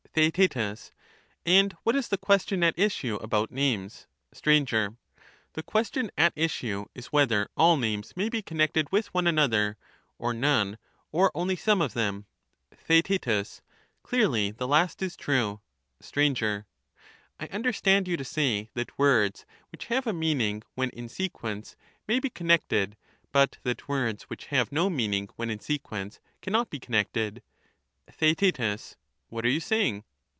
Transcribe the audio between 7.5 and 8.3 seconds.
all names may